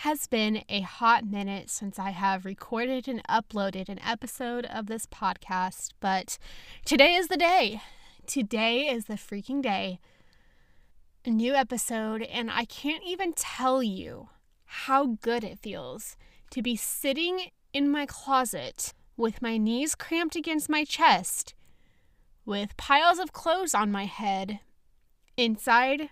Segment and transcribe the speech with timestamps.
[0.00, 5.04] has been a hot minute since I have recorded and uploaded an episode of this
[5.04, 6.38] podcast, but
[6.86, 7.82] today is the day.
[8.26, 10.00] Today is the freaking day.
[11.26, 14.30] A new episode, and I can't even tell you
[14.64, 16.16] how good it feels
[16.52, 21.52] to be sitting in my closet with my knees cramped against my chest,
[22.46, 24.60] with piles of clothes on my head,
[25.36, 26.08] inside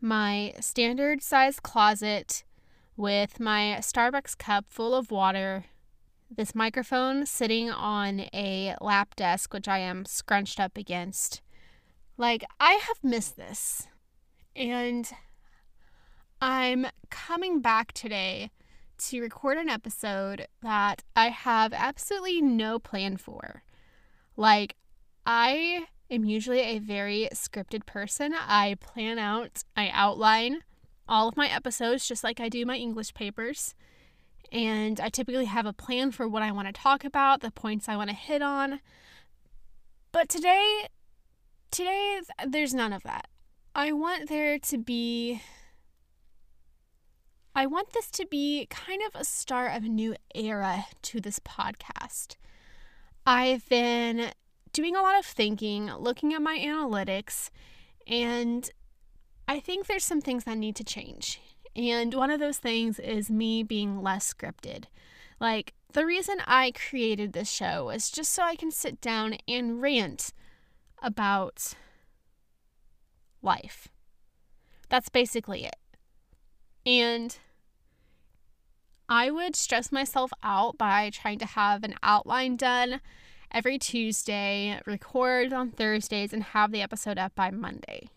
[0.00, 2.44] my standard size closet
[2.96, 5.64] with my Starbucks cup full of water,
[6.30, 11.42] this microphone sitting on a lap desk, which I am scrunched up against.
[12.16, 13.88] Like, I have missed this.
[14.54, 15.10] And
[16.40, 18.50] I'm coming back today
[18.98, 23.64] to record an episode that I have absolutely no plan for.
[24.36, 24.76] Like,
[25.26, 28.34] I am usually a very scripted person.
[28.34, 30.60] I plan out, I outline
[31.08, 33.74] all of my episodes just like I do my English papers.
[34.52, 37.88] And I typically have a plan for what I want to talk about, the points
[37.88, 38.80] I want to hit on.
[40.12, 40.86] But today,
[41.70, 43.26] today, there's none of that.
[43.74, 45.42] I want there to be.
[47.56, 51.40] I want this to be kind of a start of a new era to this
[51.40, 52.36] podcast.
[53.26, 54.30] I've been
[54.72, 57.50] doing a lot of thinking, looking at my analytics,
[58.06, 58.70] and
[59.46, 61.40] I think there's some things that need to change.
[61.76, 64.84] And one of those things is me being less scripted.
[65.40, 69.82] Like, the reason I created this show is just so I can sit down and
[69.82, 70.32] rant
[71.02, 71.74] about
[73.42, 73.88] life.
[74.88, 75.76] That's basically it.
[76.86, 77.36] And
[79.08, 83.00] I would stress myself out by trying to have an outline done
[83.50, 88.08] every Tuesday, record on Thursdays, and have the episode up by Monday.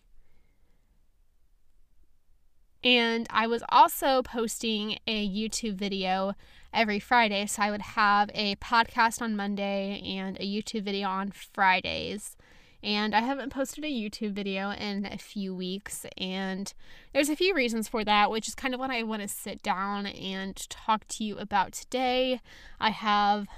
[2.88, 6.32] And I was also posting a YouTube video
[6.72, 7.44] every Friday.
[7.44, 12.34] So I would have a podcast on Monday and a YouTube video on Fridays.
[12.82, 16.06] And I haven't posted a YouTube video in a few weeks.
[16.16, 16.72] And
[17.12, 19.62] there's a few reasons for that, which is kind of what I want to sit
[19.62, 22.40] down and talk to you about today.
[22.80, 23.48] I have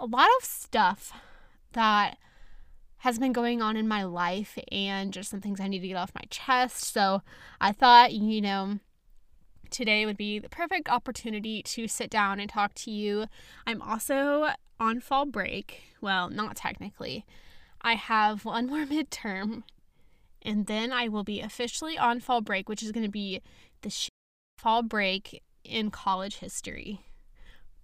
[0.00, 1.12] a lot of stuff
[1.74, 2.16] that
[2.98, 5.96] has been going on in my life and just some things I need to get
[5.96, 6.92] off my chest.
[6.92, 7.22] So
[7.60, 8.78] I thought, you know,
[9.70, 13.26] today would be the perfect opportunity to sit down and talk to you.
[13.66, 14.48] I'm also
[14.80, 15.82] on fall break.
[16.00, 17.24] Well, not technically.
[17.82, 19.62] I have one more midterm
[20.42, 23.42] and then I will be officially on fall break, which is going to be
[23.82, 23.92] the
[24.56, 27.00] fall break in college history.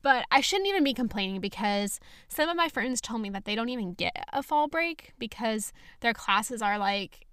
[0.03, 3.55] But I shouldn't even be complaining because some of my friends told me that they
[3.55, 7.27] don't even get a fall break because their classes are like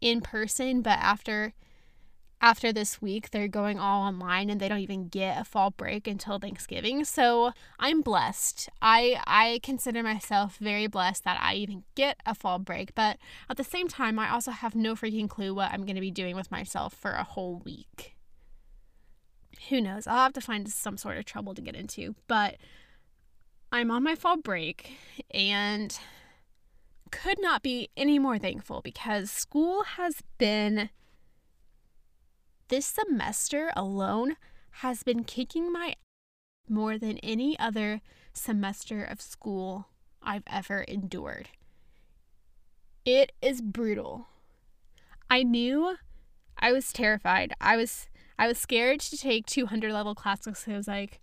[0.00, 1.54] in person, but after
[2.40, 6.06] after this week they're going all online and they don't even get a fall break
[6.06, 7.02] until Thanksgiving.
[7.04, 8.68] So, I'm blessed.
[8.82, 13.56] I I consider myself very blessed that I even get a fall break, but at
[13.56, 16.36] the same time I also have no freaking clue what I'm going to be doing
[16.36, 18.13] with myself for a whole week
[19.68, 20.06] who knows?
[20.06, 22.14] I'll have to find some sort of trouble to get into.
[22.26, 22.56] But
[23.72, 24.92] I'm on my fall break
[25.32, 25.98] and
[27.10, 30.90] could not be any more thankful because school has been,
[32.68, 34.36] this semester alone,
[34.78, 35.94] has been kicking my
[36.68, 38.00] more than any other
[38.32, 39.88] semester of school
[40.22, 41.50] I've ever endured.
[43.04, 44.28] It is brutal.
[45.28, 45.96] I knew
[46.58, 47.52] I was terrified.
[47.60, 48.08] I was
[48.38, 51.20] I was scared to take 200 level classes because I was like,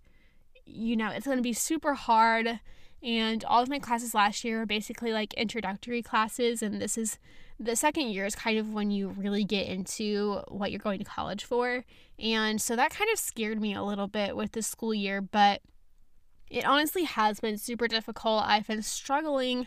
[0.64, 2.60] you know, it's going to be super hard.
[3.02, 6.62] And all of my classes last year were basically like introductory classes.
[6.62, 7.18] And this is
[7.58, 11.04] the second year is kind of when you really get into what you're going to
[11.04, 11.84] college for.
[12.18, 15.20] And so that kind of scared me a little bit with the school year.
[15.20, 15.62] But
[16.48, 18.44] it honestly has been super difficult.
[18.46, 19.66] I've been struggling.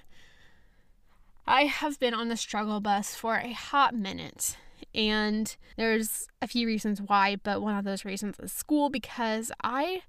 [1.45, 4.57] I have been on the struggle bus for a hot minute.
[4.95, 10.03] And there's a few reasons why, but one of those reasons is school because I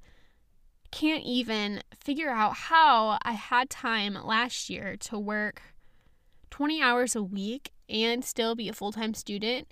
[0.92, 5.60] can't even figure out how I had time last year to work
[6.50, 9.68] 20 hours a week and still be a full time student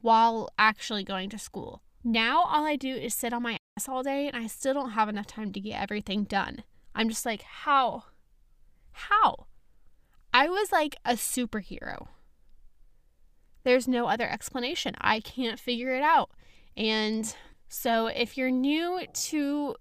[0.00, 1.82] while actually going to school.
[2.04, 4.92] Now, all I do is sit on my ass all day and I still don't
[4.92, 6.62] have enough time to get everything done.
[6.94, 8.04] I'm just like, how?
[8.92, 9.46] How?
[10.32, 12.06] I was like a superhero.
[13.64, 14.94] There's no other explanation.
[15.00, 16.30] I can't figure it out.
[16.76, 17.34] And
[17.68, 19.76] so, if you're new to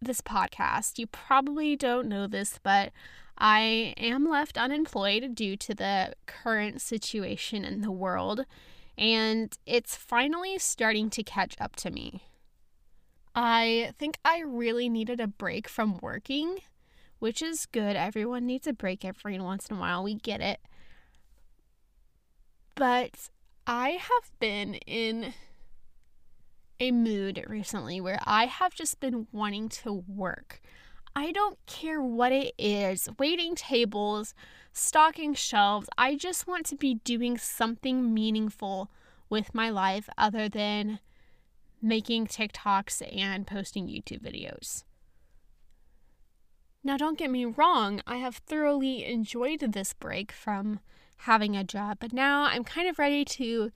[0.00, 2.92] this podcast, you probably don't know this, but
[3.38, 8.44] I am left unemployed due to the current situation in the world.
[8.98, 12.22] And it's finally starting to catch up to me.
[13.34, 16.58] I think I really needed a break from working,
[17.18, 17.96] which is good.
[17.96, 20.02] Everyone needs a break every once in a while.
[20.02, 20.60] We get it.
[22.80, 23.28] But
[23.66, 25.34] I have been in
[26.80, 30.62] a mood recently where I have just been wanting to work.
[31.14, 34.32] I don't care what it is waiting tables,
[34.72, 35.90] stocking shelves.
[35.98, 38.90] I just want to be doing something meaningful
[39.28, 41.00] with my life other than
[41.82, 44.84] making TikToks and posting YouTube videos.
[46.82, 50.80] Now, don't get me wrong, I have thoroughly enjoyed this break from
[51.20, 53.70] having a job, but now I'm kind of ready to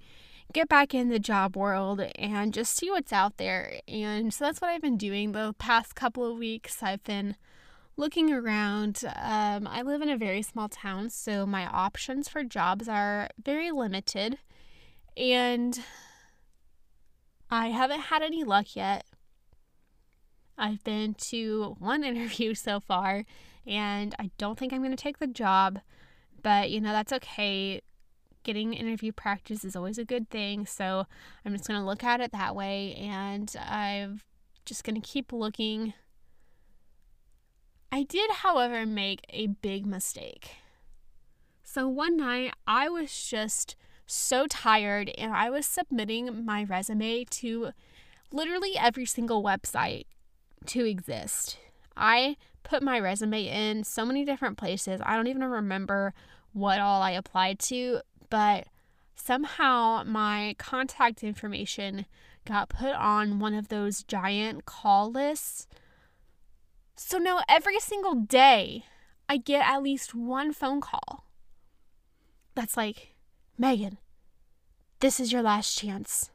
[0.52, 3.80] get back in the job world and just see what's out there.
[3.88, 6.82] And so that's what I've been doing the past couple of weeks.
[6.82, 7.36] I've been
[7.96, 9.04] looking around.
[9.16, 13.70] Um, I live in a very small town, so my options for jobs are very
[13.70, 14.38] limited.
[15.16, 15.80] And
[17.50, 19.04] I haven't had any luck yet.
[20.56, 23.24] I've been to one interview so far,
[23.66, 25.80] and I don't think I'm going to take the job.
[26.44, 27.80] But, you know, that's okay
[28.44, 30.66] getting interview practice is always a good thing.
[30.66, 31.06] So
[31.44, 34.20] I'm just going to look at it that way and I'm
[34.64, 35.94] just going to keep looking.
[37.90, 40.50] I did, however, make a big mistake.
[41.62, 43.74] So one night I was just
[44.06, 47.70] so tired and I was submitting my resume to
[48.30, 50.04] literally every single website
[50.66, 51.56] to exist.
[51.96, 55.00] I put my resume in so many different places.
[55.04, 56.12] I don't even remember
[56.54, 58.66] what all I applied to, but
[59.14, 62.06] somehow my contact information
[62.46, 65.66] got put on one of those giant call lists.
[66.96, 68.84] So now every single day,
[69.28, 71.24] I get at least one phone call
[72.54, 73.14] that's like,
[73.58, 73.98] Megan,
[75.00, 76.30] this is your last chance.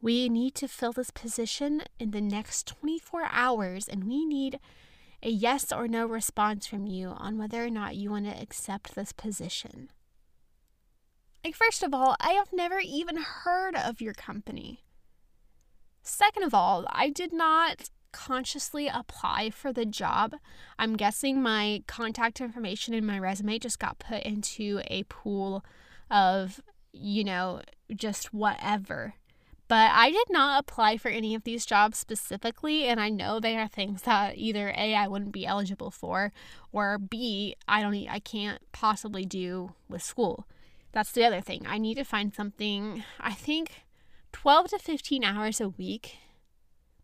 [0.00, 4.58] We need to fill this position in the next 24 hours, and we need
[5.22, 8.94] a yes or no response from you on whether or not you want to accept
[8.94, 9.90] this position.
[11.44, 14.82] Like, first of all, I have never even heard of your company.
[16.02, 20.36] Second of all, I did not consciously apply for the job.
[20.78, 25.64] I'm guessing my contact information and my resume just got put into a pool
[26.10, 26.60] of,
[26.92, 27.60] you know,
[27.94, 29.14] just whatever.
[29.68, 33.56] But I did not apply for any of these jobs specifically, and I know they
[33.56, 36.32] are things that either A, I wouldn't be eligible for,
[36.72, 40.46] or B, I don't I can't possibly do with school.
[40.92, 41.66] That's the other thing.
[41.66, 43.84] I need to find something, I think
[44.32, 46.18] 12 to 15 hours a week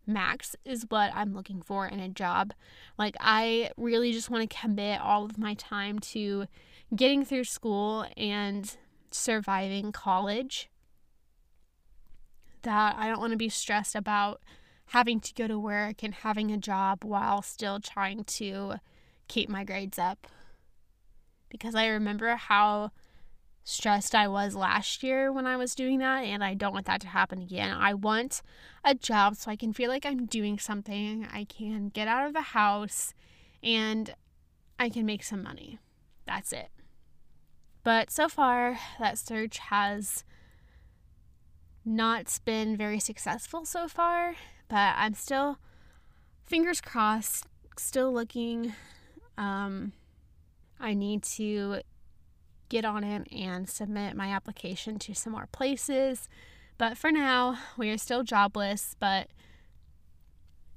[0.07, 2.53] max is what I'm looking for in a job.
[2.99, 6.47] Like, I really just want to commit all of my time to
[6.95, 8.77] getting through school and
[9.11, 10.69] surviving college.
[12.63, 14.41] That I don't want to be stressed about
[14.87, 18.75] having to go to work and having a job while still trying to
[19.29, 20.27] keep my grades up.
[21.49, 22.91] Because I remember how
[23.65, 27.01] stressed I was last year when I was doing that, and I don't want that
[27.03, 27.77] to happen again.
[27.77, 28.43] I want
[28.85, 31.27] a job so I can feel like I'm doing something.
[31.33, 33.15] I can get out of the house
[33.63, 34.15] and
[34.79, 35.79] I can make some money.
[36.27, 36.69] That's it.
[37.85, 40.25] But so far, that search has
[41.85, 44.35] not been very successful so far,
[44.69, 45.59] but I'm still,
[46.45, 47.47] fingers crossed,
[47.77, 48.75] still looking.
[49.37, 49.93] Um,
[50.81, 51.81] I need to
[52.69, 56.29] get on it and submit my application to some more places.
[56.79, 59.29] But for now, we are still jobless, but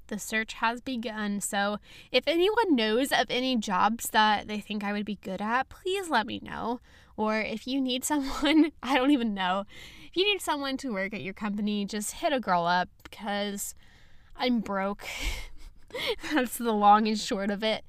[0.07, 1.41] the search has begun.
[1.41, 1.77] So,
[2.11, 6.09] if anyone knows of any jobs that they think I would be good at, please
[6.09, 6.79] let me know.
[7.17, 9.65] Or if you need someone, I don't even know.
[10.15, 13.75] If you need someone to work at your company, just hit a girl up because
[14.37, 15.05] I'm broke.
[16.33, 17.83] That's the long and short of it.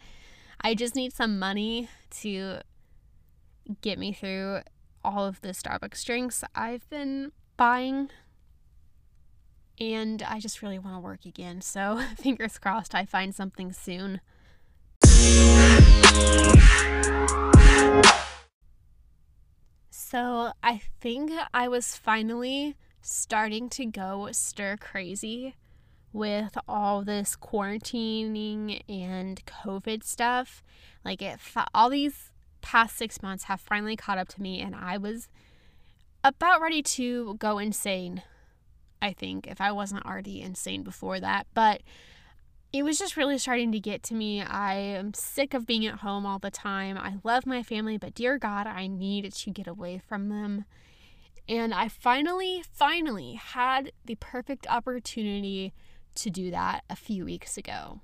[0.61, 1.89] I just need some money
[2.23, 2.63] to
[3.81, 4.63] get me through
[5.05, 8.11] all of the Starbucks drinks I've been buying.
[9.79, 11.61] And I just really want to work again.
[11.61, 14.21] So, fingers crossed, I find something soon.
[20.17, 25.57] So, I think I was finally starting to go stir crazy
[26.11, 30.63] with all this quarantining and COVID stuff.
[31.05, 31.39] Like, it,
[31.75, 32.33] all these
[32.63, 35.29] past six months have finally caught up to me, and I was
[36.25, 38.23] about ready to go insane.
[39.03, 41.83] I think if I wasn't already insane before that, but
[42.77, 44.43] it was just really starting to get to me.
[44.43, 46.99] I am sick of being at home all the time.
[46.99, 50.65] I love my family, but dear God, I need to get away from them.
[51.49, 55.73] And I finally, finally had the perfect opportunity
[56.17, 58.01] to do that a few weeks ago.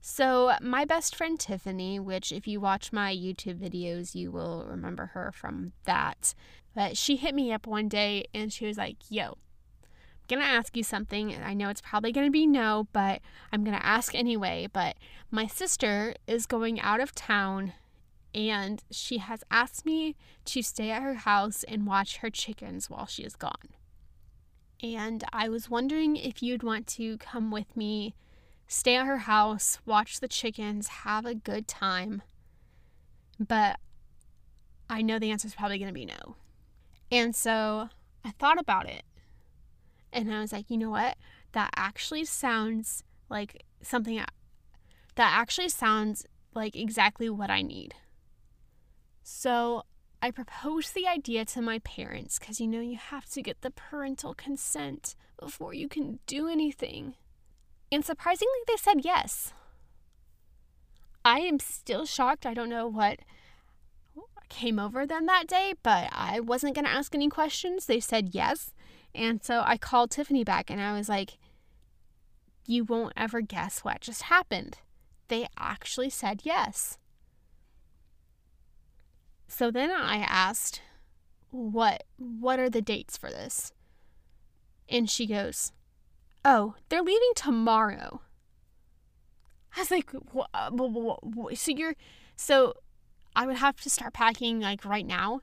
[0.00, 5.06] So, my best friend Tiffany, which if you watch my YouTube videos, you will remember
[5.06, 6.34] her from that.
[6.74, 9.36] But she hit me up one day and she was like, Yo,
[10.28, 11.34] I'm gonna ask you something.
[11.42, 13.20] I know it's probably gonna be no, but
[13.52, 14.68] I'm gonna ask anyway.
[14.72, 14.96] But
[15.30, 17.72] my sister is going out of town
[18.34, 23.06] and she has asked me to stay at her house and watch her chickens while
[23.06, 23.74] she is gone.
[24.82, 28.14] And I was wondering if you'd want to come with me
[28.68, 32.22] stay at her house, watch the chickens, have a good time.
[33.40, 33.80] But
[34.90, 36.36] I know the answer is probably going to be no.
[37.10, 37.88] And so
[38.24, 39.02] I thought about it.
[40.12, 41.16] And I was like, you know what?
[41.52, 44.28] That actually sounds like something that
[45.18, 47.94] actually sounds like exactly what I need.
[49.22, 49.84] So
[50.22, 53.70] I proposed the idea to my parents because you know you have to get the
[53.70, 57.14] parental consent before you can do anything.
[57.92, 59.52] And surprisingly, they said yes.
[61.24, 62.46] I am still shocked.
[62.46, 63.20] I don't know what
[64.48, 67.86] came over them that day, but I wasn't going to ask any questions.
[67.86, 68.72] They said yes.
[69.18, 71.38] And so I called Tiffany back and I was like,
[72.66, 74.78] You won't ever guess what just happened.
[75.26, 76.98] They actually said yes.
[79.48, 80.82] So then I asked,
[81.50, 83.72] "What what are the dates for this?"
[84.88, 85.72] And she goes,
[86.44, 88.20] "Oh, they're leaving tomorrow."
[89.76, 90.50] I was like, what,
[91.58, 91.96] "So you're
[92.36, 92.74] so
[93.34, 95.40] I would have to start packing like right now."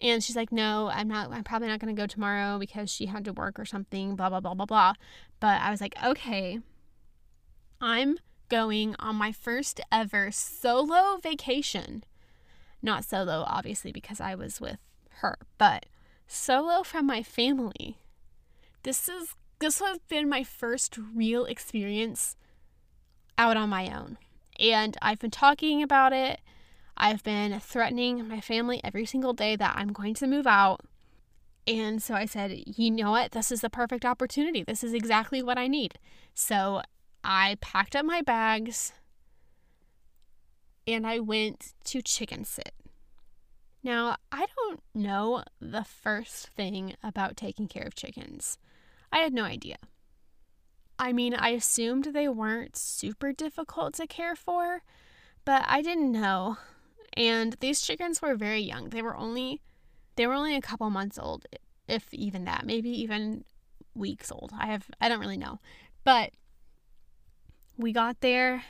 [0.00, 3.06] And she's like, "No, I'm not I'm probably not going to go tomorrow because she
[3.06, 4.92] had to work or something, blah blah blah blah blah."
[5.40, 6.60] But I was like, "Okay.
[7.80, 12.04] I'm going on my first ever solo vacation."
[12.80, 14.78] Not solo, obviously, because I was with
[15.18, 15.86] her, but
[16.28, 17.98] solo from my family.
[18.84, 22.36] This is this has been my first real experience
[23.36, 24.18] out on my own.
[24.60, 26.40] And I've been talking about it.
[26.98, 30.80] I've been threatening my family every single day that I'm going to move out.
[31.66, 33.32] And so I said, you know what?
[33.32, 34.64] This is the perfect opportunity.
[34.64, 35.98] This is exactly what I need.
[36.34, 36.82] So
[37.22, 38.92] I packed up my bags
[40.86, 42.72] and I went to chicken sit.
[43.82, 48.58] Now, I don't know the first thing about taking care of chickens.
[49.12, 49.76] I had no idea.
[50.98, 54.82] I mean, I assumed they weren't super difficult to care for,
[55.44, 56.56] but I didn't know.
[57.18, 58.90] And these chickens were very young.
[58.90, 59.60] They were only
[60.14, 61.46] they were only a couple months old,
[61.86, 63.44] if even that, maybe even
[63.94, 64.52] weeks old.
[64.56, 65.58] I have I don't really know.
[66.04, 66.30] But
[67.76, 68.62] we got there.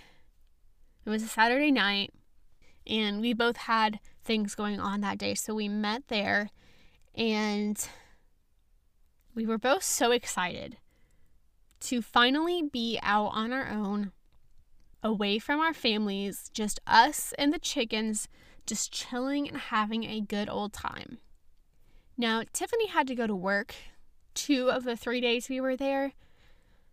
[1.04, 2.12] It was a Saturday night
[2.86, 5.34] and we both had things going on that day.
[5.34, 6.50] So we met there
[7.14, 7.86] and
[9.34, 10.78] we were both so excited
[11.80, 14.12] to finally be out on our own,
[15.02, 18.28] away from our families, just us and the chickens,
[18.66, 21.18] just chilling and having a good old time.
[22.16, 23.74] Now, Tiffany had to go to work
[24.34, 26.12] two of the three days we were there.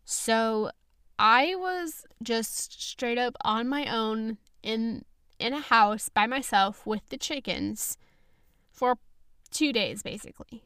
[0.04, 0.72] So
[1.18, 5.04] I was just straight up on my own in
[5.38, 7.98] in a house by myself with the chickens
[8.72, 8.98] for
[9.52, 10.64] two days basically.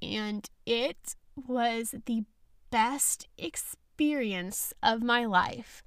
[0.00, 2.24] And it was the
[2.70, 5.82] best experience of my life.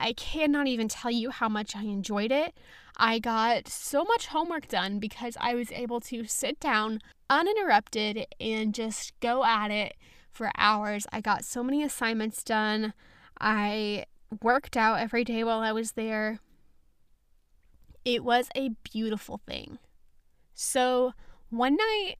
[0.00, 2.58] I cannot even tell you how much I enjoyed it.
[2.96, 8.74] I got so much homework done because I was able to sit down uninterrupted and
[8.74, 9.94] just go at it
[10.32, 11.06] for hours.
[11.12, 12.94] I got so many assignments done.
[13.40, 14.06] I
[14.42, 16.40] worked out every day while I was there.
[18.04, 19.78] It was a beautiful thing.
[20.54, 21.12] So
[21.50, 22.16] one night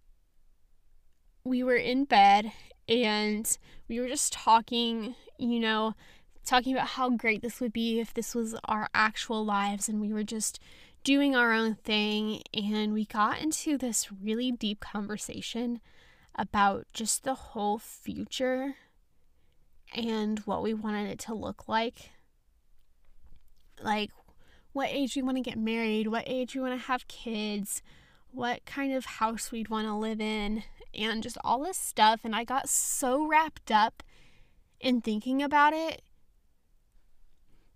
[1.45, 2.53] we were in bed
[2.89, 3.59] and
[3.89, 5.95] we were just talking, you know,
[6.51, 10.13] talking about how great this would be if this was our actual lives and we
[10.13, 10.59] were just
[11.05, 12.43] doing our own thing.
[12.53, 15.81] And we got into this really deep conversation
[16.35, 18.75] about just the whole future
[19.95, 22.11] and what we wanted it to look like.
[23.81, 24.11] Like,
[24.73, 27.81] what age we want to get married, what age we want to have kids,
[28.33, 32.23] what kind of house we'd want to live in, and just all this stuff.
[32.25, 34.03] And I got so wrapped up
[34.81, 36.03] in thinking about it.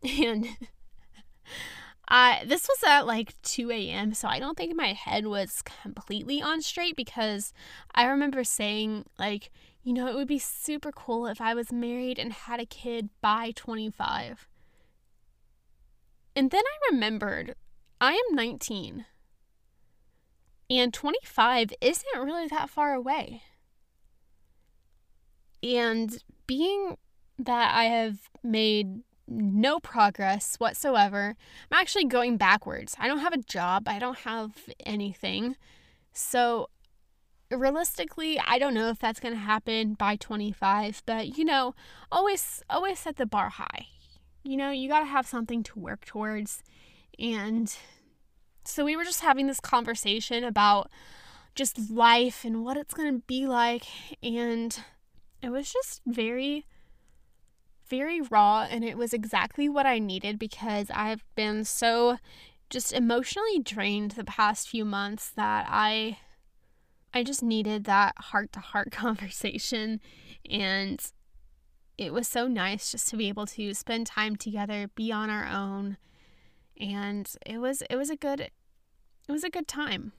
[0.04, 0.46] And
[2.08, 6.42] I this was at like 2 a.m., so I don't think my head was completely
[6.42, 7.52] on straight because
[7.94, 9.50] I remember saying, like,
[9.82, 13.08] you know, it would be super cool if I was married and had a kid
[13.20, 14.46] by 25.
[16.36, 17.54] And then I remembered
[18.00, 19.06] I am 19
[20.70, 23.42] and 25 isn't really that far away.
[25.62, 26.96] And being
[27.38, 31.36] that I have made no progress whatsoever,
[31.70, 32.94] I'm actually going backwards.
[32.98, 34.52] I don't have a job, I don't have
[34.84, 35.56] anything.
[36.12, 36.70] So,
[37.50, 41.74] realistically, I don't know if that's going to happen by 25, but you know,
[42.10, 43.86] always always set the bar high.
[44.42, 46.62] You know, you got to have something to work towards.
[47.18, 47.74] And
[48.64, 50.90] so we were just having this conversation about
[51.54, 53.84] just life and what it's going to be like
[54.22, 54.80] and
[55.40, 56.66] it was just very
[57.88, 62.18] very raw and it was exactly what I needed because I've been so
[62.70, 66.18] just emotionally drained the past few months that I
[67.12, 70.00] I just needed that heart to heart conversation
[70.50, 71.00] and
[71.96, 75.46] it was so nice just to be able to spend time together, be on our
[75.46, 75.96] own
[76.78, 78.52] and it was it was a good it
[79.28, 80.12] was a good time.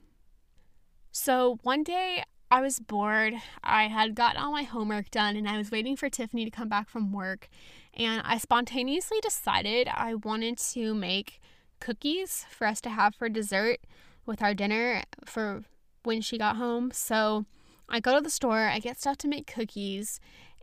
[1.12, 3.34] So one day I was bored.
[3.64, 6.70] I had gotten all my homework done and I was waiting for Tiffany to come
[6.70, 7.50] back from work.
[7.94, 11.42] And I spontaneously decided I wanted to make
[11.80, 13.80] cookies for us to have for dessert
[14.26, 15.64] with our dinner for
[16.04, 16.92] when she got home.
[16.94, 17.46] So
[17.90, 20.20] I go to the store, I get stuff to make cookies,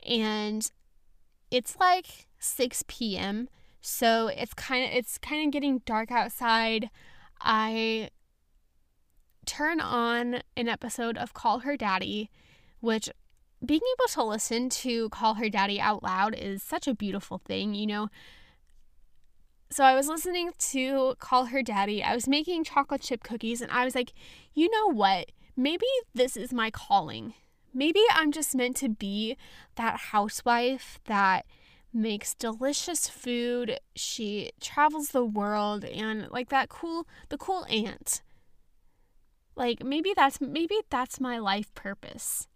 [0.07, 0.71] and
[1.51, 3.49] it's like 6 p.m.
[3.81, 6.91] So it's kind of it's kind of getting dark outside.
[7.41, 8.11] I
[9.47, 12.31] turn on an episode of Call Her Daddy,
[12.81, 13.09] which
[13.65, 17.75] being able to listen to Call Her Daddy out loud is such a beautiful thing,
[17.75, 18.09] you know.
[19.71, 22.03] So I was listening to Call Her Daddy.
[22.03, 24.13] I was making chocolate chip cookies and I was like,
[24.53, 25.33] "You know what?
[25.57, 27.35] Maybe this is my calling.
[27.75, 29.37] Maybe I'm just meant to be
[29.77, 31.47] that housewife that
[31.93, 33.79] makes delicious food.
[33.95, 38.23] She travels the world and like that cool the cool aunt
[39.57, 42.49] like maybe that's maybe that's my life purpose.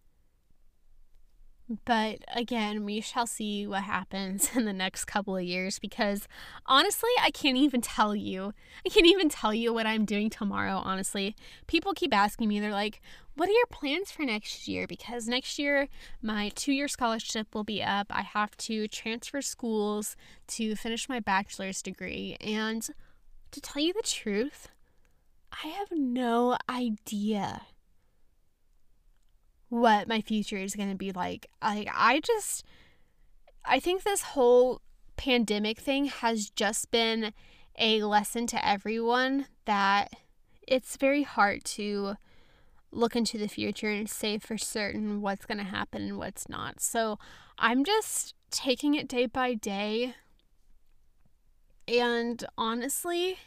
[1.85, 6.29] But again, we shall see what happens in the next couple of years because
[6.67, 8.53] honestly, I can't even tell you.
[8.85, 11.35] I can't even tell you what I'm doing tomorrow, honestly.
[11.67, 13.01] People keep asking me, they're like,
[13.35, 14.87] What are your plans for next year?
[14.87, 15.89] Because next year,
[16.23, 18.07] my two year scholarship will be up.
[18.11, 20.17] I have to transfer schools
[20.49, 22.37] to finish my bachelor's degree.
[22.41, 22.89] And
[23.51, 24.69] to tell you the truth,
[25.65, 27.63] I have no idea
[29.69, 31.47] what my future is going to be like.
[31.63, 32.65] Like I just
[33.65, 34.81] I think this whole
[35.17, 37.33] pandemic thing has just been
[37.79, 40.13] a lesson to everyone that
[40.67, 42.17] it's very hard to
[42.93, 46.81] look into the future and say for certain what's going to happen and what's not.
[46.81, 47.19] So,
[47.59, 50.15] I'm just taking it day by day.
[51.89, 53.39] And honestly,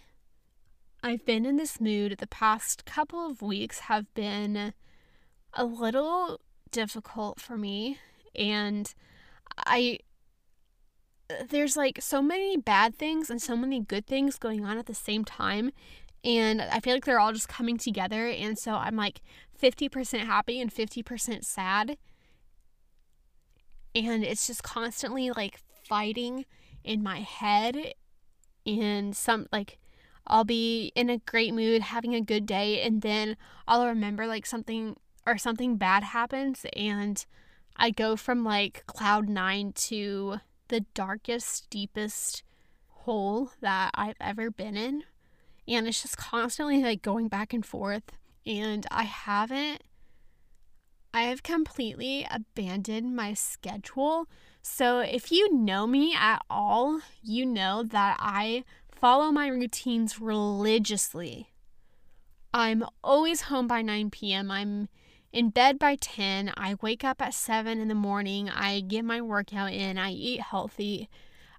[1.02, 2.18] I've been in this mood.
[2.18, 4.74] The past couple of weeks have been
[5.54, 7.98] a little difficult for me.
[8.36, 8.94] And
[9.66, 10.00] I,
[11.50, 14.94] there's like so many bad things and so many good things going on at the
[14.94, 15.72] same time.
[16.24, 18.28] And I feel like they're all just coming together.
[18.28, 19.22] And so I'm like
[19.62, 21.98] 50% happy and 50% sad.
[23.96, 26.46] And it's just constantly like fighting
[26.84, 27.94] in my head.
[28.66, 29.79] And some like,
[30.30, 33.36] I'll be in a great mood, having a good day, and then
[33.68, 37.26] I'll remember like something or something bad happens, and
[37.76, 42.44] I go from like cloud nine to the darkest, deepest
[42.88, 45.04] hole that I've ever been in.
[45.68, 48.04] And it's just constantly like going back and forth.
[48.46, 49.84] And I haven't,
[51.14, 54.28] I have completely abandoned my schedule.
[54.62, 58.64] So if you know me at all, you know that I
[59.00, 61.50] follow my routines religiously.
[62.54, 64.52] I'm always home by 9 p.m.
[64.52, 64.90] I'm
[65.32, 66.52] in bed by 10.
[66.58, 68.50] I wake up at 7 in the morning.
[68.50, 69.98] I get my workout in.
[69.98, 71.10] I eat healthy.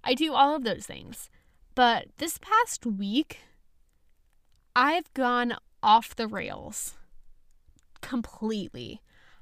[0.04, 1.30] I do all of those things.
[1.74, 3.38] But this past week,
[4.74, 6.94] I've gone off the rails
[8.02, 9.00] completely.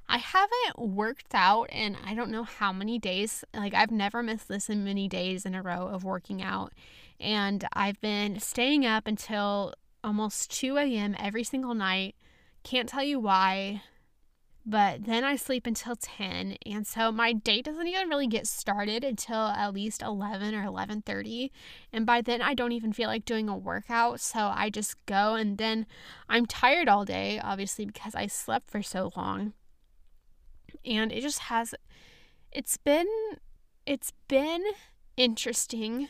[0.09, 3.45] I haven't worked out in I don't know how many days.
[3.53, 6.73] Like, I've never missed this in many days in a row of working out.
[7.19, 11.15] And I've been staying up until almost 2 a.m.
[11.19, 12.15] every single night.
[12.63, 13.83] Can't tell you why,
[14.65, 19.03] but then I sleep until 10 and so my day doesn't even really get started
[19.03, 21.49] until at least 11 or 11:30
[21.93, 25.35] and by then I don't even feel like doing a workout so I just go
[25.35, 25.87] and then
[26.27, 29.53] I'm tired all day obviously because I slept for so long
[30.85, 31.75] and it just has
[32.51, 33.07] it's been
[33.85, 34.63] it's been
[35.17, 36.09] interesting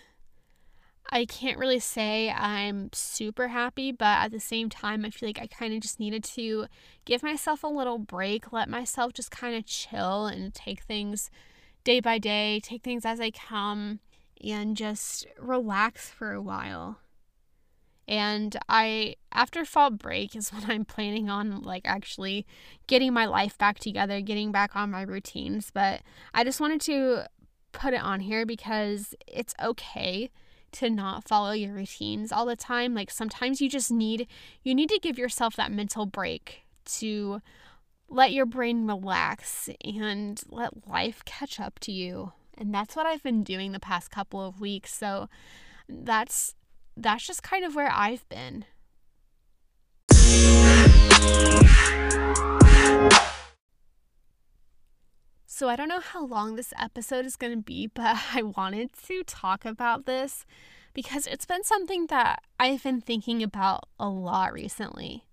[1.11, 5.41] I can't really say I'm super happy, but at the same time, I feel like
[5.41, 6.67] I kind of just needed to
[7.05, 11.31] give myself a little break, let myself just kind of chill and take things
[11.83, 13.99] day by day, take things as they come,
[14.43, 16.99] and just relax for a while.
[18.09, 22.45] And I, after fall break, is when I'm planning on like actually
[22.87, 25.71] getting my life back together, getting back on my routines.
[25.71, 26.01] But
[26.33, 27.27] I just wanted to
[27.71, 30.31] put it on here because it's okay
[30.71, 32.95] to not follow your routines all the time.
[32.95, 34.27] Like sometimes you just need
[34.63, 37.41] you need to give yourself that mental break to
[38.09, 42.33] let your brain relax and let life catch up to you.
[42.57, 44.93] And that's what I've been doing the past couple of weeks.
[44.93, 45.29] So
[45.87, 46.55] that's
[47.01, 48.65] that's just kind of where I've been.
[55.45, 58.91] So I don't know how long this episode is going to be, but I wanted
[59.07, 60.45] to talk about this
[60.93, 65.25] because it's been something that I've been thinking about a lot recently.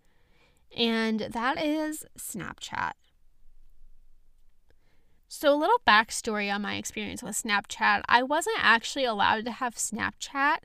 [0.77, 2.93] And that is Snapchat.
[5.29, 8.03] So, a little backstory on my experience with Snapchat.
[8.09, 10.59] I wasn't actually allowed to have Snapchat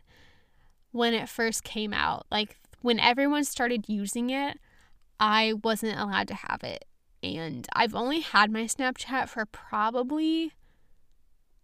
[0.92, 2.26] when it first came out.
[2.32, 4.60] Like, when everyone started using it,
[5.20, 6.86] I wasn't allowed to have it
[7.24, 10.54] and I've only had my Snapchat for probably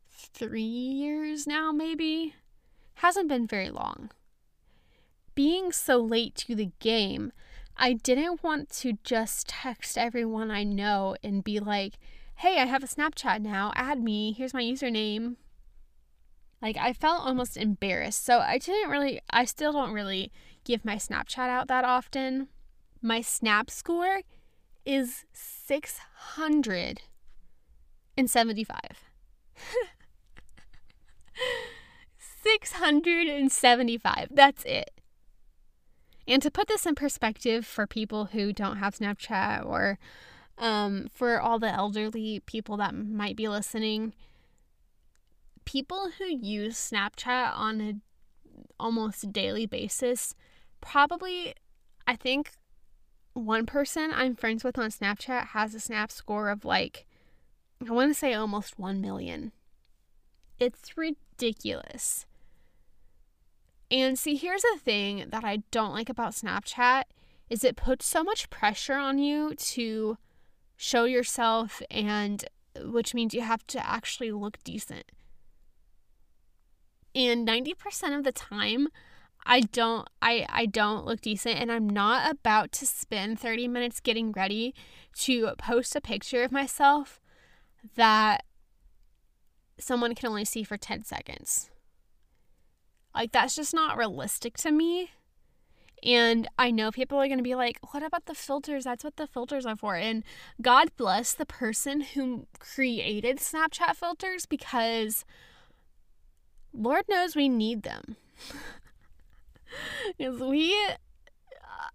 [0.10, 2.36] three years now, maybe.
[2.96, 4.12] Hasn't been very long.
[5.36, 7.32] Being so late to the game,
[7.76, 11.96] I didn't want to just text everyone I know and be like,
[12.38, 15.36] hey, I have a Snapchat now, add me, here's my username.
[16.62, 18.24] Like, I felt almost embarrassed.
[18.26, 20.32] So, I didn't really, I still don't really
[20.64, 22.48] give my Snapchat out that often.
[23.02, 24.22] My Snap score
[24.86, 26.98] is 675.
[32.44, 34.30] 675.
[34.32, 34.92] That's it.
[36.28, 39.98] And to put this in perspective for people who don't have Snapchat or
[40.58, 44.14] um, for all the elderly people that might be listening,
[45.68, 47.94] people who use Snapchat on a
[48.80, 50.34] almost daily basis
[50.80, 51.54] probably,
[52.08, 52.52] I think,
[53.34, 57.06] one person I'm friends with on Snapchat has a snap score of like,
[57.86, 59.52] I want to say almost 1 million.
[60.58, 62.26] It's ridiculous.
[63.92, 67.04] And see, here's the thing that I don't like about Snapchat
[67.50, 70.18] is it puts so much pressure on you to
[70.78, 72.46] show yourself and
[72.86, 75.12] which means you have to actually look decent.
[77.18, 78.90] And 90% of the time,
[79.44, 84.00] I don't I I don't look decent and I'm not about to spend 30 minutes
[84.00, 84.76] getting ready
[85.22, 87.20] to post a picture of myself
[87.96, 88.44] that
[89.80, 91.72] someone can only see for 10 seconds.
[93.16, 95.10] Like that's just not realistic to me.
[96.04, 98.84] And I know people are going to be like, what about the filters?
[98.84, 99.96] That's what the filters are for.
[99.96, 100.24] And
[100.62, 105.26] God bless the person who created Snapchat filters because
[106.78, 108.16] Lord knows we need them.
[110.18, 111.90] Because we uh,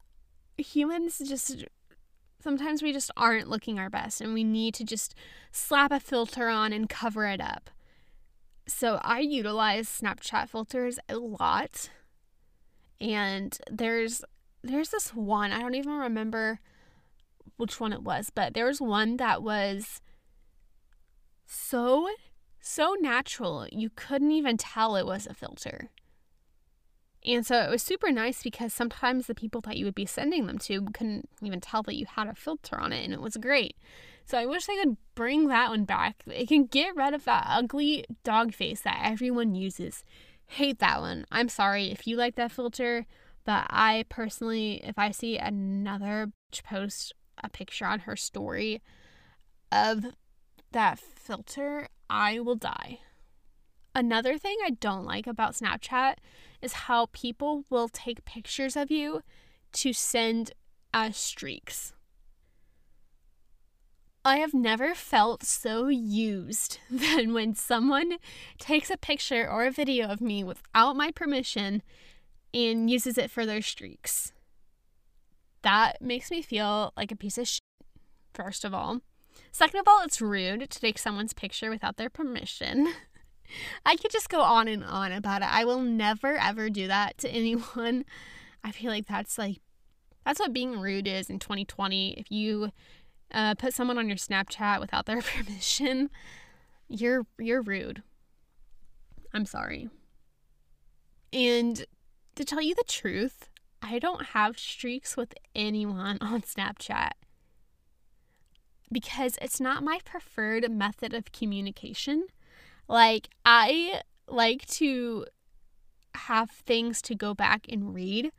[0.59, 1.64] humans just
[2.42, 5.14] sometimes we just aren't looking our best and we need to just
[5.53, 7.71] slap a filter on and cover it up.
[8.66, 11.88] So I utilize Snapchat filters a lot.
[13.01, 14.25] And there's
[14.62, 16.61] there's this one, I don't even remember
[17.57, 20.01] which one it was, but there was one that was
[21.47, 22.09] so
[22.62, 23.66] so natural.
[23.70, 25.90] You couldn't even tell it was a filter.
[27.25, 30.46] And so it was super nice because sometimes the people that you would be sending
[30.46, 33.37] them to couldn't even tell that you had a filter on it, and it was
[33.37, 33.77] great.
[34.25, 36.22] So I wish they could bring that one back.
[36.27, 40.05] It can get rid of that ugly dog face that everyone uses.
[40.46, 41.27] Hate that one.
[41.31, 43.07] I'm sorry if you like that filter,
[43.44, 46.33] but I personally, if I see another
[46.64, 48.83] post a picture on her story
[49.70, 50.07] of
[50.73, 53.01] that filter, I will die.
[53.95, 56.15] Another thing I don't like about Snapchat
[56.61, 59.23] is how people will take pictures of you
[59.73, 60.53] to send
[60.95, 61.93] as streaks.
[64.25, 68.19] I have never felt so used than when someone
[68.59, 71.83] takes a picture or a video of me without my permission
[72.55, 74.33] and uses it for their streaks.
[75.63, 77.63] That makes me feel like a piece of shit,
[78.33, 79.01] first of all.
[79.53, 82.95] Second of all, it's rude to take someone's picture without their permission.
[83.87, 85.49] I could just go on and on about it.
[85.53, 88.07] I will never ever do that to anyone.
[88.65, 89.61] I feel like that's like
[90.25, 92.12] that's what being rude is in 2020.
[92.12, 92.71] If you
[93.33, 96.09] uh, put someone on your Snapchat without their permission,
[96.88, 98.03] you're you're rude.
[99.35, 99.91] I'm sorry.
[101.31, 101.85] And
[102.37, 103.51] to tell you the truth,
[103.83, 107.12] I don't have streaks with anyone on Snapchat.
[108.93, 112.27] Because it's not my preferred method of communication.
[112.89, 115.27] Like, I like to
[116.15, 118.33] have things to go back and read.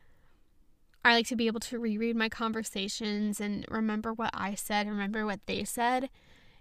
[1.04, 5.26] I like to be able to reread my conversations and remember what I said, remember
[5.26, 6.10] what they said.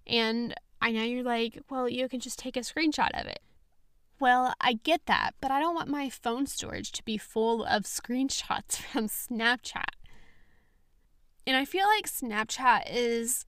[0.06, 3.40] And I know you're like, well, you can just take a screenshot of it.
[4.18, 7.84] Well, I get that, but I don't want my phone storage to be full of
[7.84, 9.94] screenshots from Snapchat.
[11.46, 13.46] And I feel like Snapchat is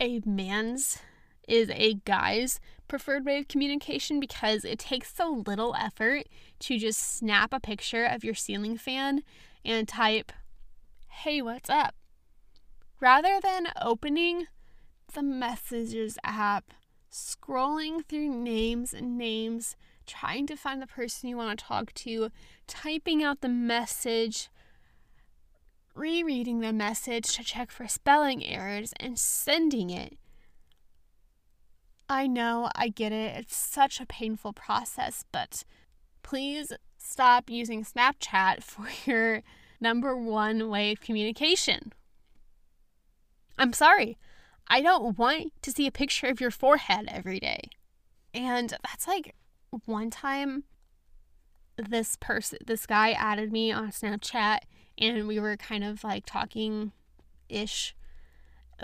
[0.00, 0.98] a man's,
[1.48, 6.24] is a guy's preferred way of communication because it takes so little effort
[6.60, 9.22] to just snap a picture of your ceiling fan
[9.64, 10.32] and type,
[11.08, 11.94] hey, what's up?
[13.00, 14.46] Rather than opening
[15.12, 16.72] the messages app,
[17.10, 19.76] scrolling through names and names,
[20.06, 22.30] trying to find the person you want to talk to,
[22.66, 24.48] typing out the message,
[25.94, 30.18] rereading the message to check for spelling errors, and sending it.
[32.08, 33.36] I know, I get it.
[33.36, 35.64] It's such a painful process, but
[36.22, 39.42] please stop using Snapchat for your
[39.80, 41.92] number one way of communication.
[43.56, 44.18] I'm sorry.
[44.66, 47.68] I don't want to see a picture of your forehead every day.
[48.32, 49.34] And that's like
[49.84, 50.64] one time
[51.76, 54.60] this person, this guy added me on Snapchat
[54.98, 56.92] and we were kind of like talking
[57.48, 57.94] ish.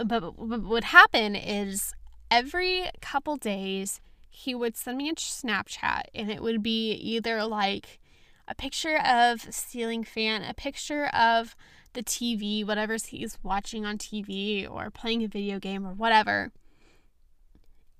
[0.04, 1.94] But, what would happen is
[2.30, 7.98] every couple days he would send me a Snapchat and it would be either like
[8.46, 11.56] a picture of ceiling fan, a picture of
[11.92, 16.52] the TV, whatever he's watching on TV or playing a video game or whatever.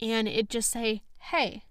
[0.01, 1.65] And it'd just say, hey.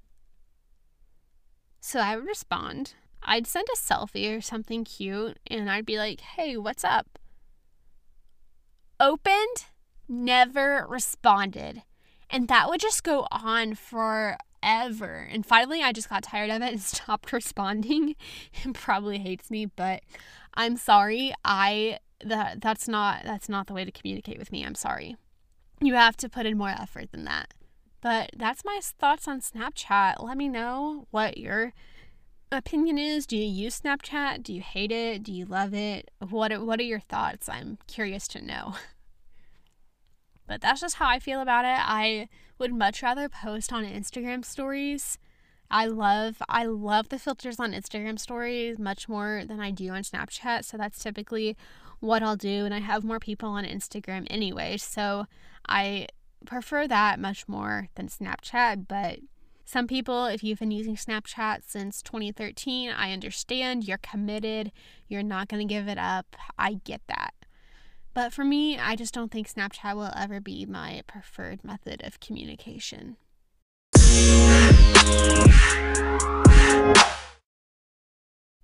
[1.80, 2.94] So I would respond.
[3.24, 7.20] I'd send a selfie or something cute and I'd be like, hey, what's up?
[9.00, 9.66] Opened,
[10.08, 11.84] never responded.
[12.30, 15.28] And that would just go on forever.
[15.32, 18.16] And finally, I just got tired of it and stopped responding.
[18.64, 20.02] and probably hates me, but
[20.54, 21.34] I'm sorry.
[21.44, 24.66] I that that's not that's not the way to communicate with me.
[24.66, 25.16] I'm sorry.
[25.82, 27.54] You have to put in more effort than that.
[28.02, 30.24] But that's my thoughts on Snapchat.
[30.24, 31.74] Let me know what your
[32.52, 33.26] opinion is.
[33.26, 34.44] Do you use Snapchat?
[34.44, 35.24] Do you hate it?
[35.24, 36.12] Do you love it?
[36.20, 37.50] What what are your thoughts?
[37.50, 38.76] I'm curious to know.
[40.50, 41.80] But that's just how I feel about it.
[41.80, 45.20] I would much rather post on Instagram stories.
[45.70, 50.02] I love I love the filters on Instagram stories much more than I do on
[50.02, 50.66] Snapchat.
[50.66, 51.56] So that's typically
[52.00, 54.78] what I'll do and I have more people on Instagram anyway.
[54.78, 55.28] So
[55.68, 56.08] I
[56.48, 59.20] prefer that much more than Snapchat, but
[59.70, 64.72] some people, if you've been using Snapchat since 2013, I understand you're committed,
[65.08, 66.36] you're not going to give it up.
[66.58, 67.36] I get that.
[68.16, 72.20] But for me, I just don't think Snapchat will ever be my preferred method of
[72.20, 73.18] communication.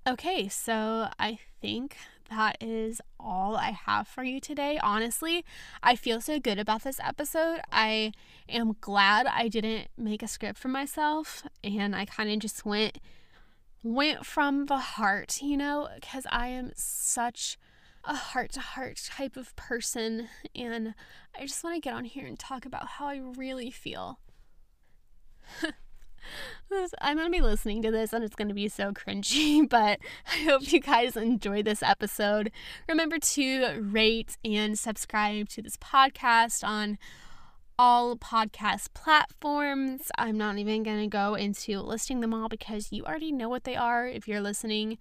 [0.08, 1.98] Okay, so I think
[2.30, 4.80] that is all I have for you today.
[4.82, 5.46] Honestly,
[5.84, 7.60] I feel so good about this episode.
[7.72, 8.12] I
[8.50, 13.00] am glad I didn't make a script for myself and I kind of just went
[13.84, 17.58] went from the heart, you know, cuz I am such
[18.04, 20.94] a heart to heart type of person, and
[21.38, 24.20] I just want to get on here and talk about how I really feel.
[27.02, 30.00] I'm going to be listening to this and it's going to be so cringy, but
[30.28, 32.52] I hope you guys enjoy this episode.
[32.90, 36.98] Remember to rate and subscribe to this podcast on
[37.78, 40.12] all podcast platforms.
[40.18, 43.64] I'm not even going to go into listing them all because you already know what
[43.64, 44.98] they are if you're listening.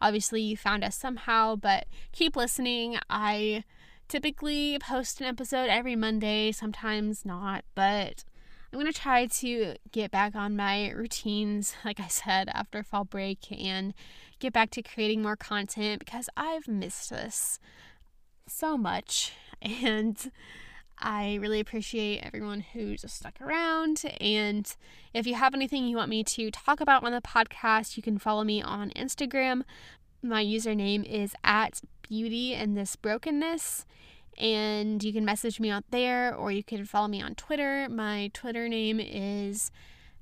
[0.00, 2.98] Obviously, you found us somehow, but keep listening.
[3.08, 3.64] I
[4.08, 8.24] typically post an episode every Monday, sometimes not, but
[8.76, 13.04] I'm going to try to get back on my routines, like I said, after fall
[13.04, 13.94] break and
[14.38, 17.58] get back to creating more content because I've missed this
[18.46, 19.32] so much.
[19.62, 20.30] And
[20.98, 24.02] I really appreciate everyone who's stuck around.
[24.20, 24.70] And
[25.14, 28.18] if you have anything you want me to talk about on the podcast, you can
[28.18, 29.62] follow me on Instagram.
[30.22, 33.86] My username is at beauty in this brokenness.
[34.38, 37.88] And you can message me out there or you can follow me on Twitter.
[37.88, 39.70] My Twitter name is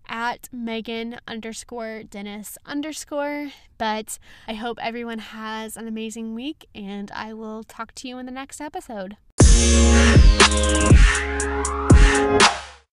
[0.08, 3.50] at Megan underscore Dennis underscore.
[3.78, 8.26] But I hope everyone has an amazing week and I will talk to you in
[8.26, 9.16] the next episode.